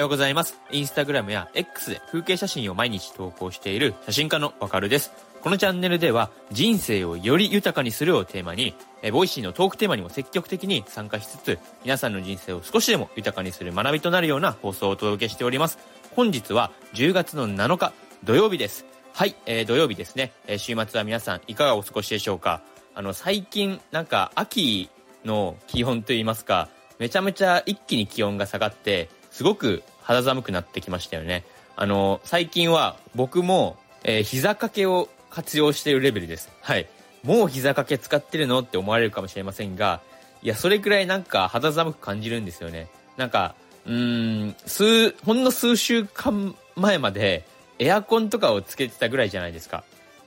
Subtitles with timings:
[0.00, 0.58] ようございます。
[0.70, 5.12] インスタグラムや X で風景写真を毎日投稿している写真家のわかるです。
[5.42, 15.78] このチャンネルでは人生をより豊かにするをテーマに、え Voicyのトークテーマにも積極的に参加しつつ、皆さんの人生を少しでも豊かにする学びとなるような放送をお届けしております。
[16.14, 17.92] 本日は10月の7日
[18.24, 18.86] 土曜日です。
[19.14, 22.62] はい、えー、土曜日ですね、えー、週末は皆さんいかがお過ごしでしょうか？
[22.94, 24.90] あの、最近なんか秋
[25.24, 26.68] の気温といいますか、
[27.00, 31.44] めちゃめちゃ一気に気温が下がって、すごく肌寒くなってきましたよね。
[31.74, 36.50] あの、最近は僕も、えー、膝掛けを活用しているレベルです。
[36.60, 36.86] はい。
[37.22, 40.02] もう膝掛け使ってるのって思われるかもしれませんが、
[40.42, 42.88] いや、それくらいなんか肌寒く感じるんですよね。
[43.16, 43.54] なんか、
[43.86, 47.46] うーん、数、ほんの数週間前まで
[47.78, 49.84] エアコンとかをつけてたぐらいじゃないですか。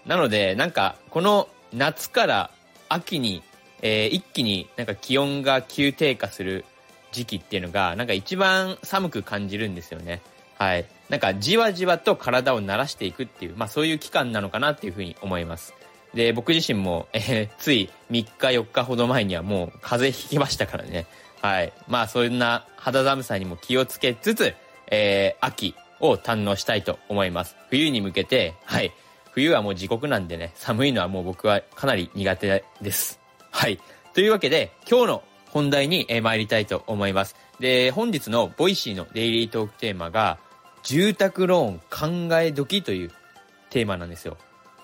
[0.07, 2.51] なので、なんか、この夏から
[2.89, 3.43] 秋に
[3.83, 6.65] えー、一気になんか気温が急低下する
[7.11, 10.21] 時期っていうのが、なんか一番寒く感じるんですよね。
[10.57, 10.85] はい。
[11.09, 15.73] なんかじわじわと体を慣らしていくっていう、まあそういう期間なのかなっていうふうに思います。
[16.13, 21.05] で、僕自身も、えー、つい3日4日ほど前にはもう風邪ひきましたからね。
[21.41, 21.73] はい。
[21.89, 24.55] まあそんな肌寒さにも気をつけつつ、
[24.87, 27.57] えー、秋を堪能したいと思います。
[27.69, 28.93] 冬に向けて、はい。
[29.31, 33.22] 冬はもう地獄なんでね、寒いのはもう僕はかなり苦手です。
[33.55, 33.79] はい。
[34.15, 37.35] というわけで、今日の本題に、え参りたいと思います。
[37.59, 40.39] で、本日の Voicyのデイリートークテーマが、
[40.81, 43.11] 住宅ローン考え時という
[43.69, 44.37] テーマなんですよ。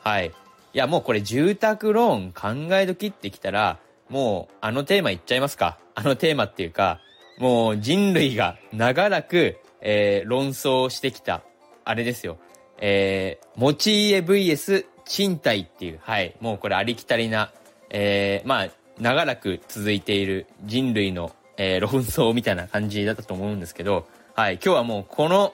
[0.03, 0.27] はい。
[0.27, 0.31] い
[0.77, 5.79] や、もうこれ住宅ローン考え時ってきたら、もうあのテーマいっちゃいますか？
[5.95, 7.01] あのテーマっていうか、
[7.39, 11.41] もう人類が長らく、えー、論争してきた、
[11.85, 12.37] あれですよ。
[12.77, 16.35] えー、持ち家 VS 賃貸っていう、はい。
[16.39, 17.51] もうこれありきたりな
[17.89, 25.53] えー、まあ、長らく続いている人類の、えー、論争みたいな感じだったと思うんですけど、はい、今日はもうこの、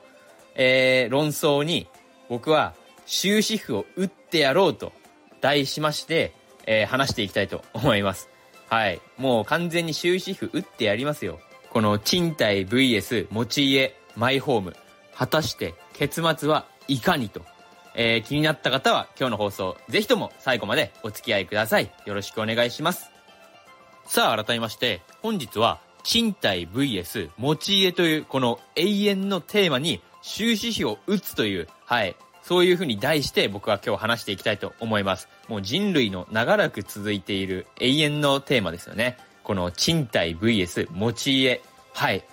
[0.55, 1.87] えー、論争に
[2.29, 2.73] 僕は
[3.05, 4.93] 終止符を打ってやろうと
[5.41, 6.33] 題しまして、
[6.65, 8.29] えー、話していきたいと思います。
[8.67, 8.99] はい。
[9.17, 11.39] もう完全に終止符打ってやりますよ。
[11.69, 14.75] この賃貸 VS 持ち家マイホーム。
[15.15, 17.41] 果たして結末はいかにと
[17.95, 21.89] えー、気になった方は今日の放送、ぜひとも最後までお付き合いください。
[22.05, 23.11] よろしくお願いします。
[24.05, 35.27] さあ、改めまして、本日は、賃貸 VS 持ち家というこの永遠のテーマに終止符を打つという、はい、そういうふうに題して僕は今日話していきたいと思います。
[35.47, 39.17] もう人類の長らく続いている永遠のテーマですよね。
[39.43, 41.61] この賃貸 VS 持ち家。
[41.93, 42.23] はい。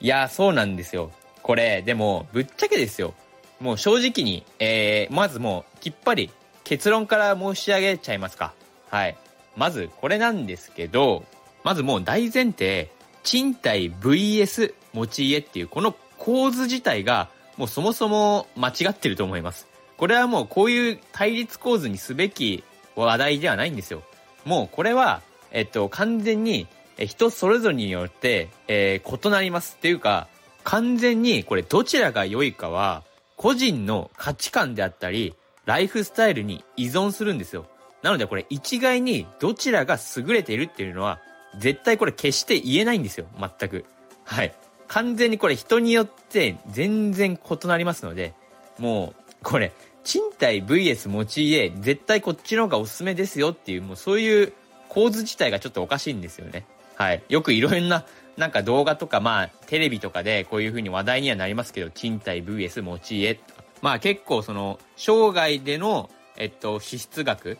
[0.00, 1.10] いや、そうなんですよ。
[1.42, 3.14] これ、でも、ぶっちゃけですよ。
[3.62, 6.30] もう正直に、えー、まずもうきっぱり
[6.64, 8.52] 結論から申し上げちゃいますか。
[8.90, 9.16] はい。
[9.56, 11.24] まずこれなんですけど、
[11.62, 12.90] まずもう大前提、
[13.22, 19.68] 賃貸 VS 持ち家っていうこの構図自体がもうそもそも間違ってると思います。
[19.96, 22.64] これはもうこういう対立構図にすべき
[22.96, 24.02] 話題ではないんですよ。
[24.44, 26.66] もうこれは、えっと、完全に
[26.98, 29.76] 人それぞれによって、えー、異なります。
[29.78, 30.26] っていうか、
[30.64, 33.04] 完全にこれどちらが良いかは、
[33.42, 37.66] 個人の価値観であったり、ライフスタイルに依存するんですよ。
[38.00, 41.18] なのでこれ一概にどちらが優れているっていうのは、
[41.58, 43.26] 絶対これ決して言えないんですよ。
[43.40, 43.84] 全く。
[44.22, 44.54] はい。
[44.86, 48.32] 完全にこれ人によって全然異なりますので、
[48.78, 49.72] もう、これ、
[50.04, 54.52] 賃貸 VS 持ち家、絶対こっちの方がおすすめですよっていう、もうそういう
[54.88, 56.64] 構図自体がちょっとおかしいんですよね。
[56.94, 57.24] はい。
[57.28, 58.04] よくいろんな
[58.36, 63.62] なんか動画とか、まあ、テレビとかでこういう風に話題にはなりますけど、賃貸 VS 持ち家とか。
[63.82, 67.58] まあ結構その、生涯での、えっと、支出額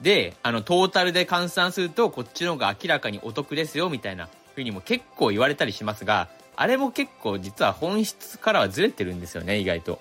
[0.00, 10.00] で、あの、トータルで換算すると、こっちの方が明らかにお得ですよ、みたいな風にも結構言われたりしますが、あれも結構実は本質からはずれてるんですよね、意外と。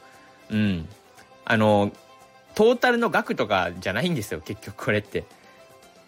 [0.49, 0.87] うん。
[1.45, 1.91] あの、
[2.55, 5.23] トータルの額とかじゃないんですよ、結局これって。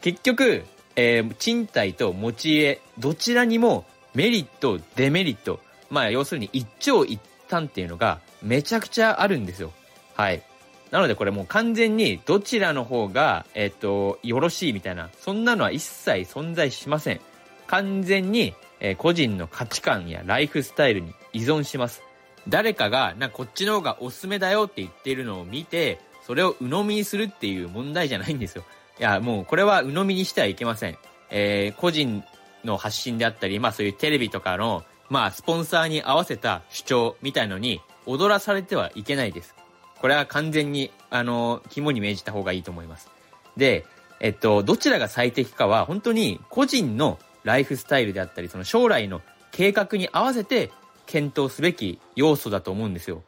[0.01, 0.65] 結局、
[0.95, 9.71] えー、賃貸と持ち家、どちらにもメリット、デメリット、まあ要するに一長一短っていうのがめちゃくちゃあるんですよ。
[10.15, 10.43] はい。
[10.91, 17.21] なのでこれもう完全にどちらの方が、えっと、よろしいみたいな、そんなのは一切存在しません。
[17.65, 22.03] 完全に、え、個人の価値観やライフスタイルに依存します。
[22.47, 28.63] 誰かが、な、こっちの方がおすすめだよって言っているのを見て、それを鵜呑みにするっていう問題じゃないんですよ。
[28.99, 30.97] いや、もうこれは鵜呑みにしてはいけません。
[31.29, 32.23] えー、個人
[32.63, 39.55] の発信であったり、まあそういうテレビとかの、まあスポンサーに合わせた主張みたいのに踊らされてはいけないです。
[39.99, 43.09] これは完全に、あの、肝に銘じた方がいいと思います。
[43.55, 43.85] で、
[44.19, 49.21] えっと、どちらが最適かは本当に個人のライフスタイルであったり、その将来の
[49.51, 50.71] 計画に合わせて
[51.05, 53.23] 検討すべき要素だと思うんですよ。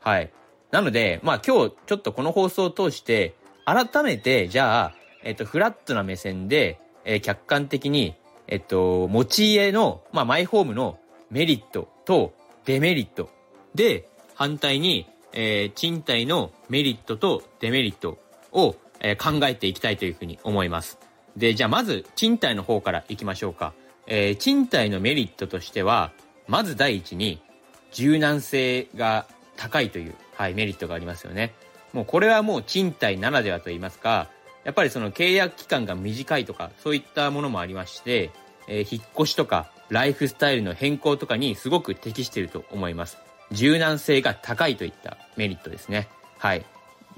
[0.00, 0.30] はい。
[0.70, 3.34] なので、まあ今日ちょっとこの放送を通して、
[3.64, 8.14] 改めて、じゃあ、えっと、フラットな目線で、えー、客観的に、
[8.50, 10.98] えっと、持ち家の、まあマイホームの
[11.30, 12.34] メリットと
[12.66, 13.30] デメリット。
[13.74, 18.18] で、反対に、えー、賃貸のメリットとデメリット
[18.52, 20.98] を、えー、考えていきたいというふうに思います。
[21.36, 23.72] で、じゃあまず賃貸の方からいきましょうか。
[24.06, 26.10] えー、賃貸のメリットとしては、
[26.48, 27.40] まず第一に
[27.92, 29.26] 柔軟性が
[29.56, 31.54] 高いという、はい、メリットがありますよね。
[31.92, 34.28] もうこれはもう賃貸ならではと言いますか、
[34.64, 38.30] やっぱりその契約期間が短いとか、そういったものもありまして、
[38.70, 43.18] えー、引っ越しとか、ライフスタイルの変更とかにすごく適していると思います。
[43.50, 46.08] 柔軟性が高いといったメリットですね。
[46.38, 46.64] はい。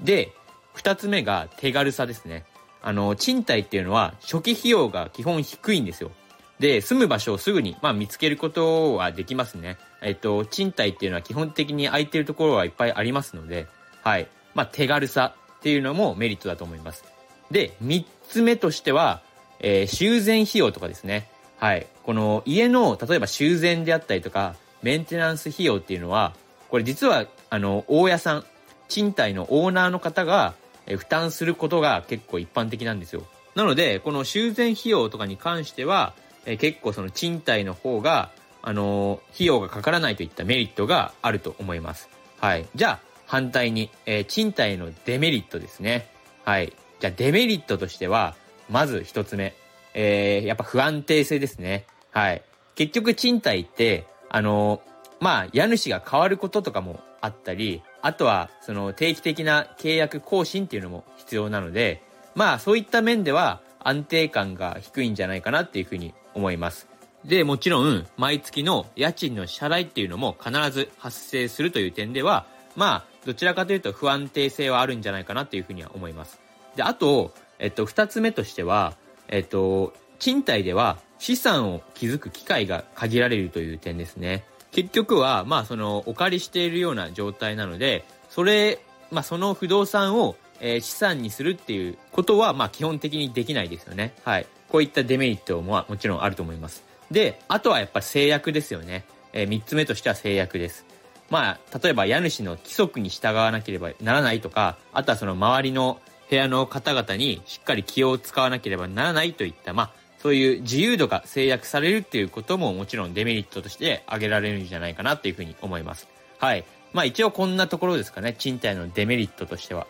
[0.01, 0.33] で、
[0.73, 2.45] 二つ目が手軽さですね。
[2.81, 6.11] あの、賃貸っていうのは初期費用が基本低いんですよ。
[6.59, 9.77] で、住む場所をすぐに、まあ、見つけることはできますね。
[10.01, 13.67] えっと、賃貸っていうのは基本的に空いてるところはいっぱいありますので、
[14.01, 14.27] はい。
[14.55, 17.03] まあ、手軽さっていうのもメリットだと思います。
[17.51, 19.21] で、三つ目としては、
[19.59, 21.29] えー、修繕費用とかですね。
[21.63, 21.87] はい。
[22.03, 26.33] この家の、例えば修繕であったりとか、メンテナンス費用っていうのは、
[26.67, 28.45] これ実は、あの、大家さん、
[28.89, 30.55] 賃貸のオーナーの方が、
[30.87, 33.23] え負担することが結構一般的なんですよ。
[33.55, 36.13] なので、この修繕費用とかに関しては、
[36.45, 38.31] え結構その賃貸の方が、
[38.61, 42.09] あの、費用がかからないといったメリットがあると思います。
[42.41, 42.65] はい。
[42.75, 46.09] じゃあ、反対に、えー、賃貸のデメリットですね。
[46.43, 46.73] はい。
[46.99, 48.35] じゃあ、デメリットとしては、
[48.69, 49.55] まず一つ目。
[49.93, 51.85] えー、やっぱ不安定性ですね。
[52.11, 52.41] はい。
[52.75, 54.81] 結局賃貸って、あの、
[55.19, 62.03] まあ、家主が変わることとかもあったり、あとは、その定期的な契約更新っていうのも必要なので、
[62.35, 66.87] まあ、そういった面では安定感が低いんじゃないかなっていうふうに思います。
[67.25, 72.45] で、もちろん、毎月の家賃の支払いっていうのも必ず発生するという点では、
[72.75, 76.39] まあ、どちらかというと不安定性はあるんじゃないかなっていうふうには思います。
[76.75, 78.95] で、あと、えっと、二つ目としては、
[79.27, 84.43] えっと、賃貸では資産を築く機会が限られるという点ですね。
[84.71, 88.79] 結局は、まあ、その、お借りしているような状態なので、それ、
[89.11, 94.13] まあ、その不動産を、資産にするっていうことは、まあ、基本的にできないですよね。
[94.23, 94.47] はい。
[94.69, 96.83] こういったデメリットももちろんあると思います。
[97.11, 99.05] で、あとはやっぱり制約ですよね。
[99.33, 100.85] えー、3つ目としては制約です。
[101.29, 105.99] まあ、例えば家主の規則に従わなければならないとか、あとはその周りの
[106.29, 116.07] 部屋の方々にしっかり気を使わなければならないといった、まあ、そういう自由度が制約されるっていうことももちろんデメリットとして挙げられるんじゃないかなっていうふうに思います。
[116.39, 116.63] はい。
[116.93, 118.33] まあ一応こんなところですかね。
[118.37, 119.87] 賃貸のデメリットとしては。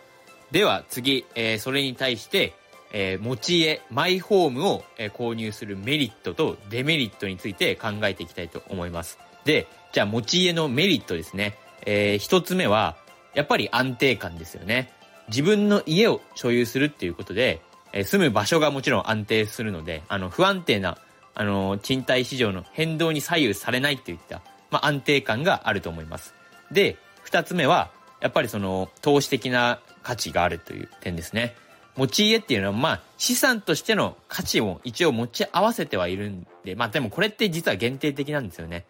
[0.50, 2.54] では次、えー、それに対して、
[2.92, 9.18] えー、持ち家、マイホームを、え、購入するメリットとデメリットについて考えていきたいと思います。
[9.44, 11.56] で、じゃあ持ち家のメリットですね。
[11.86, 12.96] えー、一つ目は、
[13.34, 14.92] やっぱり安定感ですよね。
[15.28, 17.60] 自分の家を所有するっていうことで、
[17.92, 20.98] えー、住む場所がもちろん安定するので、あの、不安定な、
[21.34, 26.34] あの、賃貸市場の変動に左右されないっていった、まあ、安定感があると思います。
[26.72, 27.90] で、二つ目は、
[28.20, 31.54] やっぱりその、投資的な価値があるという点ですね。
[31.96, 38.84] 持ち家っていうのは、まあ、資産としての価値を一応持ち合わせてはいるんで、まあでもこれって実は限定的なんですよね。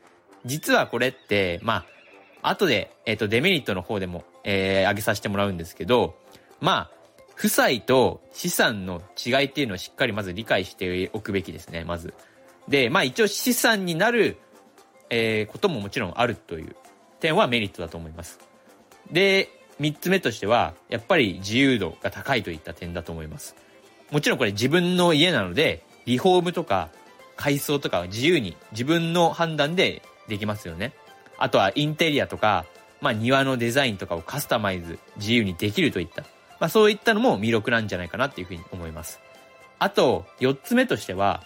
[0.46, 1.84] 実はこれって、ま
[2.42, 6.14] あ、後で、えっ、ー、と、デメリットの方でも、えー、挙げさせてもらうんですけど、
[6.64, 6.90] まあ、
[7.34, 12.14] 負債と資産の違いっていうのをしっかりまず理解しておくべきですね、まず。
[12.68, 14.38] で、まあ一応資産になる、
[15.10, 16.74] えー、ことももちろんあるという
[17.20, 18.38] 点はメリットだと思います。
[19.12, 23.54] で、3つ目としては、やっぱり自由度が高いといった点だと思います。
[24.10, 26.88] もちろんこれ自分の家なので、リフォームとか
[27.36, 30.94] 改装とかは自由に自分の判断でできますよね。
[31.36, 32.64] あとはインテリアとか、
[33.02, 36.24] まあ庭のデザインとかをカスタマイズ自由にできるといった、
[36.60, 39.20] まあそういったのも魅力なんじゃないかなっていうふうに思います。
[39.78, 41.42] あと、4つ目としては、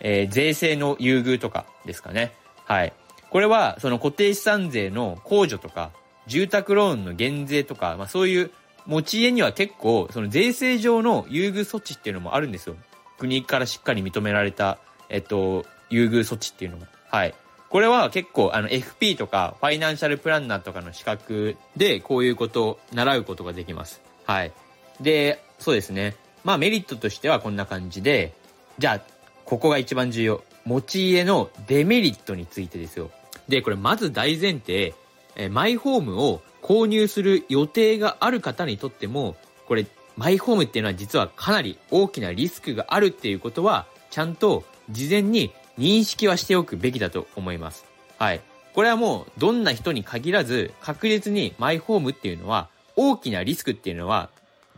[0.00, 2.32] えー、税制の優遇とかですかね。
[2.64, 2.92] はい。
[3.30, 5.90] これは、その固定資産税の控除とか、
[6.26, 8.50] 住宅ローンの減税とか、まあそういう
[8.86, 12.76] 持ち家には結構、その税制上の優遇措置っていうのもあるんですよ。
[13.18, 16.86] 国からしっかり認められた、えっと、優遇措置っていうのも。
[17.08, 17.34] はい。
[17.68, 24.00] これは結構、あの、FP とか、ファイナンシャルプランナーとかの資格で、こういうことを習うことができます。
[24.30, 24.52] はい。
[25.00, 26.14] で、そうですね。
[26.44, 28.32] まあメリットとしてはこんな感じで、
[28.78, 29.00] じゃあ、
[29.44, 30.44] ここが一番重要。
[30.64, 33.10] 持ち家のデメリットについてですよ。
[33.48, 34.94] で、これまず大前提、
[35.34, 39.34] えマイホームを購入する予定がある方にとっても、
[39.66, 39.84] これ、
[40.16, 47.84] マイホームっていうのは実はかなり大きなリスクがあるっていうことは、ちゃんと事前に認識はしておくべきだと思います。
[48.16, 48.40] はい。
[48.74, 54.30] これはもうどんな人に限らず確実にマイホームっていうのは大きなリスクっていうのは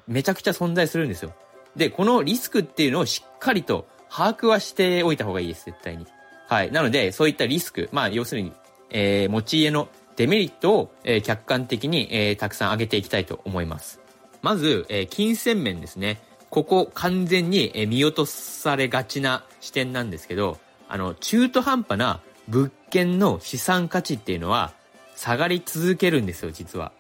[0.07, 1.33] めちゃくちゃ存在するんですよ。
[1.77, 6.07] で、このリスクっていうのをしっかりと把握はしておいた方がいいです、絶対に。
[6.49, 6.71] はい。
[6.71, 8.53] なので、そういったリスク、まあ、要するに、
[8.91, 14.01] えー、持ち家のデメリットを、えー、客観的に、えー、たくさん挙げていきたいと思います。
[14.43, 16.21] まず、えー、金銭面ですね。
[16.51, 24.75] ここ完全に、えー、見落とされがちな視点なんですけど、あの、中途半端な物件の資産価値っていうのは
[25.17, 26.93] 下がり続けるんですよ、実は。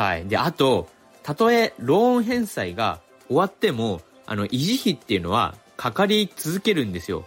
[0.00, 0.26] はい。
[0.26, 0.88] で、あと、
[1.22, 7.26] たとえローン返済が終わっても、あの、維持費っていうのはかかり続けるんですよ。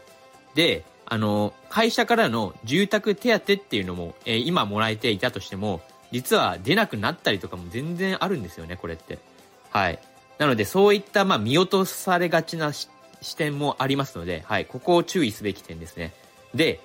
[0.55, 9.19] で、あの、会社からの住宅手当っていうのも、えー、今もらえていたとしても、実は出なくなったりとかも全然あるんですよね、これって。
[9.69, 9.99] はい。
[10.39, 12.87] なので、そういった、まあ、見落とされがちな視
[13.37, 16.11] 点もありますので、はい、ここを注意すべき点ですね。
[16.55, 16.79] で、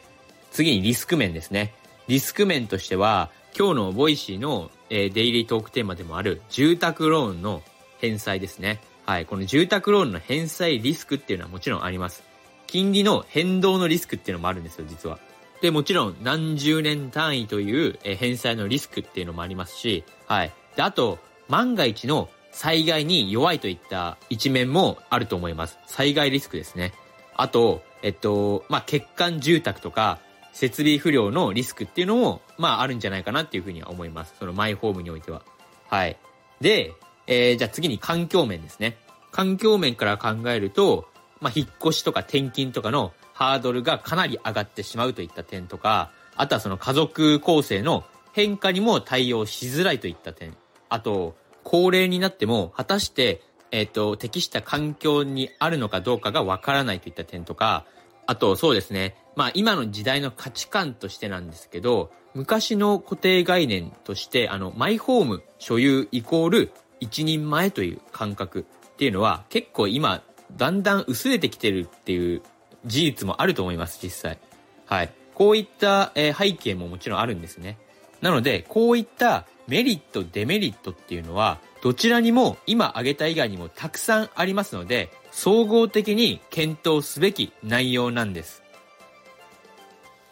[0.51, 1.73] 次にリスク面ですね。
[2.09, 7.63] リスク面としては、今日の Voicyの、え、デイリートークテーマでもある住宅ローンの
[7.99, 8.81] 返済ですね。
[9.07, 12.23] はい、この住宅ローンの返済リスクっていうのはもちろんあります。
[12.67, 15.19] 金利の変動のリスクっていうのもあるんですよ、実は。
[15.63, 20.53] で、もちろん何十年単位という、え、返済のリスクっていうのもありますし、はい。
[20.77, 21.19] で、あと、
[21.49, 25.79] 万が一の災害に弱いといった一面もあると思います。
[25.87, 26.93] 災害リスクですね。
[27.35, 30.21] あと、えっと、まあ、欠陥住宅とか、
[30.53, 34.35] 設備不良のリスクっていうのも、まあ、あるんじゃないかなっていうふうには思います。
[34.39, 35.43] そのマイホームにおいては。
[35.89, 36.17] はい。
[36.61, 36.95] で、
[37.27, 38.97] えー、じゃあ次に環境面ですね。
[39.31, 41.07] 環境面から考えると、
[41.41, 50.57] まあ、引っ越しとか転勤とかのハードルがかなり上がってしまうといった点とか、あとはその家族構成の変化にも対応しづらいといった点。
[50.89, 57.85] あと、高齢になっても、果たして、えっ、ー、と、適した環境にあるのかどうかがわからないといった点とか、
[58.29, 59.17] あと、そうですね。
[59.37, 70.23] まあ、今の時代の価値観としてなんですけど、昔の固定概念として、あの、マイホーム所有イコール一人前という感覚っていうのは、結構今、
[70.55, 72.43] だんだん薄れてきてるっていう
[72.85, 74.39] 事実もあると思います、実際。
[74.85, 75.11] はい。
[75.33, 77.79] こういった、え背景ももちろんあるんですね。
[78.21, 88.63] なので、こういったメリット、デメリットっていうのは、どちらにも今挙げた以外にもたくさんありますので、総合的に検討すべき内容なんです。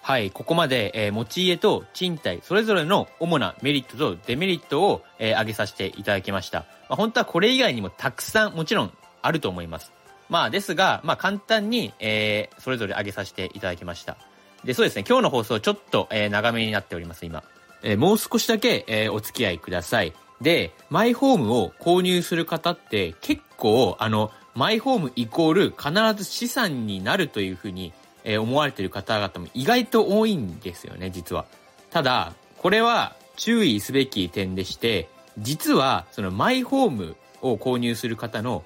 [0.02, 6.60] はい、ここまで、えー、持ち家と賃貸、それぞれの主なメリットとデメリットを、えー、挙げさせていただきました。
[6.88, 9.92] まあ、本当はこれ以外にもたくさんもちろんあると思います。
[10.28, 14.16] まあですが、まあ簡単に、えー、それぞれ挙げさせていただきました。
[14.64, 17.42] で、そうですね、今日の放送ちょっと、えー、長めになっております、今。
[17.82, 20.12] えー、もう少しだけ、えー、お付き合いください。
[20.40, 27.92] で、マイホームを購入する方って結構、あの、マイホームイコール必ず資産になるというふうに、
[28.24, 31.44] え思われている方々も意外と多いんですよね、実は。
[31.90, 38.64] ただ、これは注意すべき点でして、実はそのマイホームを購入する方の、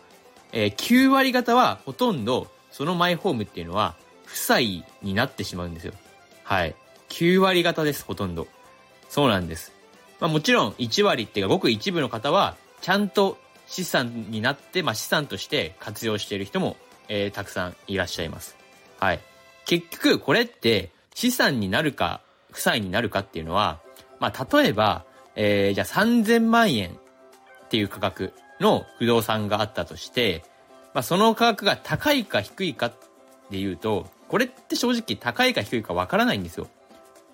[0.52, 5.92] えー、9割方はほとんどそのマイホームっていうのは負債になってしまうんですよ。
[6.44, 6.74] はい。
[7.10, 8.46] 9割方です、ほとんど。
[9.08, 9.72] そうなんです。
[10.20, 13.38] まあもちろん1割っていうかごく一部の方はちゃんと
[13.70, 16.76] 資産になって、まあ、資産として活用している人も、
[17.08, 18.56] えー、たくさんいらっしゃいます。
[18.98, 19.20] はい。
[19.64, 23.78] 結局、これって資産になるか、負債になるかっていうのは、
[24.18, 25.04] まあ、例えば、
[25.36, 30.42] えー、じゃあ3000万円っていう価格の不動産があったとして、
[30.92, 32.88] まあ、その価格が高いか低いか
[33.50, 36.66] で言うと、これって正直高いか低いかわからないんですよ。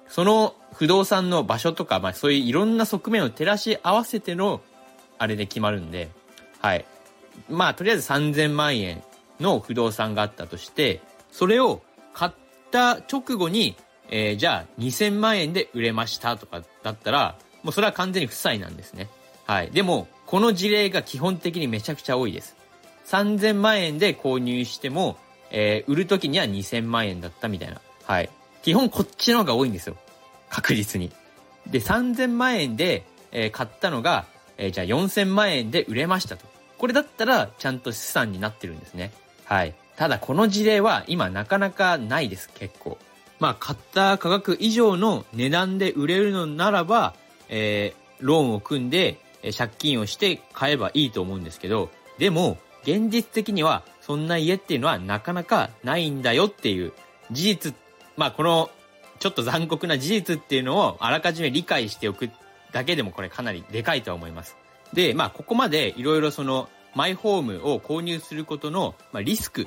[0.08, 4.60] その不動産の場所とか、まあそういういろんな側面を照らし合わせての
[5.18, 6.10] あれで決まるんで、
[6.60, 6.84] はい。
[7.48, 9.02] まあ、とりあえず3000万円
[9.40, 11.82] の不動産があったとして、それを
[12.12, 12.32] 買っ
[12.70, 13.76] た直後に、
[14.08, 19.08] えー、じゃあ2000万円で売れましたとかだったら、もうそれは完全に負債なんですね。
[19.46, 19.70] はい。
[19.70, 22.56] でも、この事例が基本的にめちゃくちゃ多いです。
[23.06, 25.16] 3000万円で購入しても、
[25.50, 27.80] えー、売る時には2000万円だったみたいな。
[28.04, 28.30] はい。
[28.66, 29.96] 基本こっちの方が多いんですよ。
[30.50, 31.12] 確実に。
[31.70, 34.26] で、3000万円で、えー、買ったのが、
[34.58, 36.46] えー、じゃあ4000万円で売れましたと。
[36.76, 39.12] これだったらちゃんと資産になってるんですね。
[39.44, 39.74] はい。
[39.94, 42.98] ただこの事例は今なかなかないです、結構。
[43.38, 47.14] まあ、買った価格以上の値段で売れるのならば、
[47.48, 56.92] えー、ローンを組んで、え借金をして買えばいいと思うんですけど、でも、現実的にはそんな家っていうのはなかなかないんだよっていう
[57.30, 57.74] 事実、
[58.16, 58.70] まあこの
[59.18, 62.30] ちょっと残酷な事実っていうのをあらかじめ理解しておく
[62.72, 64.56] だけでもこれかなりでかいとは思います。
[64.92, 69.66] で、まあ、ここまでいろいろその、マイホームを購入することの、ま、リスク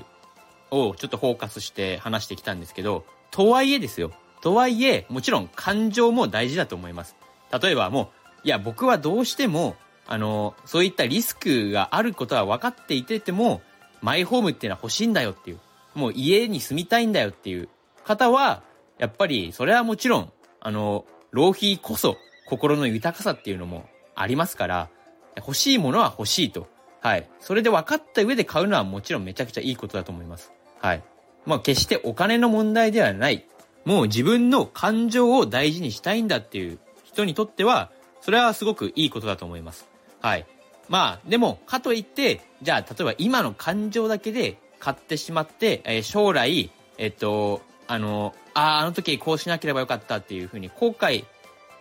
[0.72, 4.12] をちょっとフォーカスして話してきたんですけど、とはいえですよ。
[4.42, 7.16] とはいえ、もちろん感情も大事だと思います。
[7.62, 8.12] 例えばも
[8.44, 9.76] う、いや、僕はどうしても、
[10.08, 13.62] あの、そういったリスクがあることは分かっていてても、
[14.02, 15.60] マイホームっていうのは欲しいんだよっていう、
[15.94, 17.70] もう家に住みたいんだよっていう
[18.10, 18.64] 方は、
[18.98, 24.90] やっぱりそれはもちろん、あの、浪費こそ心の豊かさっていうのもありますから、
[25.38, 26.68] 欲しいものは欲しいと。
[27.02, 27.30] はい。
[27.40, 30.52] それで分かった上で買うのはもちろんめちゃくちゃいいことだと思います。
[30.82, 31.04] はい。
[31.46, 33.46] まあ決してお金の問題ではない。
[33.86, 39.88] もう自分の感情を大事にしたいんだっていう人にとっては、それはすごくいいことだと思います。
[40.20, 40.48] はい。
[40.90, 51.26] まあ、でも、かといって、じゃあ、例えば今の感情だけで買ってしまって、えー、将来、えっと、あの、ああ、あの時こうしなければよかったっていうふうに後悔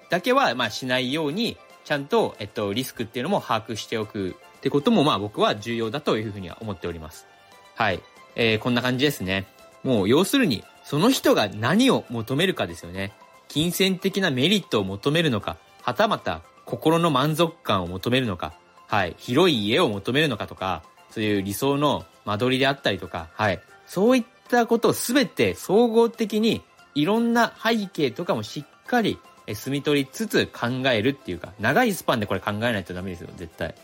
[0.09, 7.27] だけは、まあしないように、ちゃんと、えっと、リスクっていうのも把握しておくってことも、まあ僕は重要だというふうには思っております。
[7.75, 8.01] はい。
[8.37, 9.47] えー、こんな感じですね。
[9.85, 13.13] もう、要するに、その人が何を求めるかですよね。
[13.49, 18.55] 金銭的なメリットを求めるのか、はたまた心の満足感を求めるのか、
[18.87, 26.63] はい、広い家を求めるのかとか、そういう理想の間取りであったりとか、はい、そういったことをすべて総合的に
[26.95, 33.75] いろんな背景とかもしっかり汲み取りつつ考えるっていうか、長いスパンでこれ考えないとダメですよ、絶対。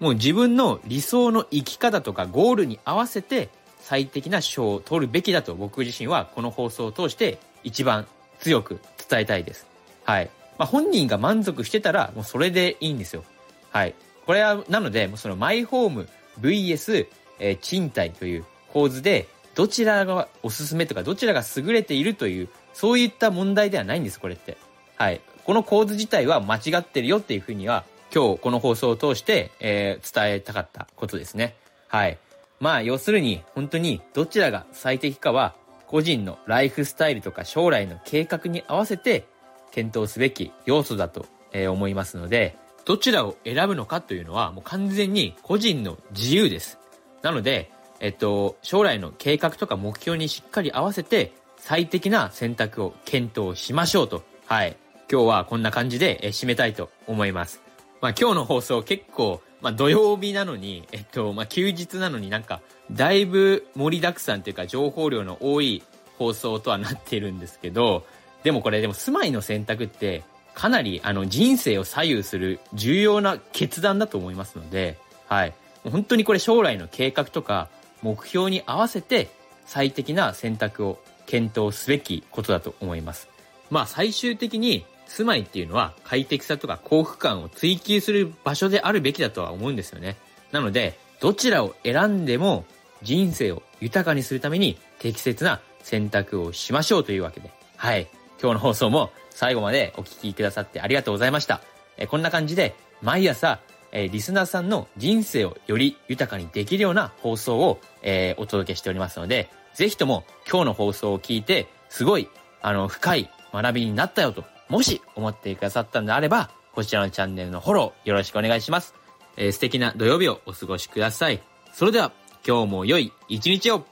[0.00, 3.48] もう自分の理想の生き方とかゴールに合わせて
[3.80, 8.06] 最適な賞を取るべきだと僕自身はこの放送を通して一番
[8.40, 9.66] 強く伝えたいです。
[10.04, 10.30] はい。
[10.58, 13.24] まあ、本人が満足してたら、もうそれでいいんですよ。
[13.70, 13.94] はい。
[14.26, 16.08] これは、なので、もうそのマイホーム
[16.40, 17.06] VS、
[17.38, 24.56] えー、賃貸という構図で、どちらがおすすめとか、どちらが優れているという、そういった問題ではないんです、これって。
[24.96, 25.20] はい。
[25.44, 27.84] この構図自体は間違ってるよっていうふうには、
[28.14, 31.56] 今日この放送を通して、えー、伝えたかったことですね。
[31.88, 32.18] はい。
[32.60, 35.54] まあ、要するに、本当にどちらが最適かは、
[35.86, 39.26] 個人のライフスタイルとか将来の計画に合わせて
[39.70, 41.26] 検討すべき要素だと
[41.70, 46.78] 思いますので、どちらを選ぶのかというのはもう完全に個人の自由です。
[47.22, 47.70] なので、
[48.04, 54.22] えっと、将来の計画とか目標にしっかり合わせて最適な選択を検討しましょうと。
[54.44, 54.76] はい。
[55.10, 57.62] 今日はこんな感じで締めたいと思います。
[58.02, 65.82] まあ今日の放送結構、まあ土曜日なのに、えっと、まあ休日なのになんかだいぶ盛りだくさんというか情報量の多い
[66.18, 68.04] 放送とはなっているんですけど、
[68.42, 75.54] でもこれでも住まいの選択ってかなりあの人生を左右する重要な決断だと思いますので、はい。
[75.90, 77.70] 本当にこれ将来の計画とか
[78.04, 79.30] 目標に合わせて
[79.64, 83.28] 最適な選択を検討すべきことだと思います。
[83.70, 90.16] まあ最終的に住まいっていうのは快適さとか幸福感を追求する場所であるべきだとは思うんですよね。
[90.52, 92.66] なので、どちらを選んでも
[93.02, 97.50] 人生を豊かにするために適切な選択をしましょうというわけで。
[97.76, 98.06] はい。
[98.40, 101.62] 今日の放送も最後までお聴きくださってありがとうございました。
[101.96, 103.60] えこんな感じで毎朝、
[103.94, 112.28] えリスナーさんの人生をより豊かにできるような放送を、えお届けしておりますので、ぜひとも今日の放送を聞いて、すごい、
[112.60, 118.94] あの、深い学びになったよと、もし思ってくださったんであれば、こちらのチャンネルのフォローよろしくお願いします。
[119.36, 121.40] えー、素敵な土曜日をお過ごしください。
[121.72, 122.12] それでは、
[122.46, 123.86] 今日も良い一日を